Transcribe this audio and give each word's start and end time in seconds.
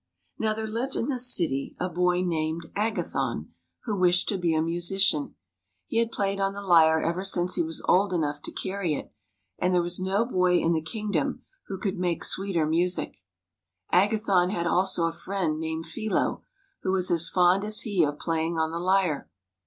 Now 0.39 0.53
there 0.55 0.65
lived 0.65 0.95
in 0.95 1.05
the 1.05 1.19
city 1.19 1.75
a 1.79 1.87
boy 1.87 2.21
named 2.23 2.71
Agathon, 2.75 3.53
who 3.83 3.99
wished 3.99 4.27
to 4.29 4.37
be 4.39 4.55
a 4.55 4.59
musician. 4.63 5.35
He 5.85 5.99
had 5.99 6.11
played 6.11 6.39
on 6.39 6.53
the 6.53 6.61
lyre 6.65 6.99
ever 6.99 7.23
since 7.23 7.53
he 7.53 7.61
was 7.61 7.83
old 7.87 8.11
enough 8.11 8.41
to 8.41 8.51
carry 8.51 8.95
it, 8.95 9.13
and 9.59 9.75
there 9.75 9.81
was 9.83 9.99
no 9.99 10.25
boy 10.25 10.57
in 10.57 10.73
the 10.73 10.81
kingdom 10.81 11.43
who 11.67 11.77
could 11.77 11.99
make 11.99 12.23
sweeter 12.23 12.65
music. 12.65 13.17
Agathon 13.91 14.49
had 14.49 14.65
also 14.65 15.05
a 15.05 15.11
friend 15.13 15.59
named 15.59 15.85
Philo, 15.85 16.41
who 16.81 16.91
was 16.93 17.11
as 17.11 17.29
fond 17.29 17.63
as 17.63 17.81
he 17.81 18.03
of 18.03 18.17
playing 18.17 18.57
on 18.57 18.71
the 18.71 18.79
lyre. 18.79 19.29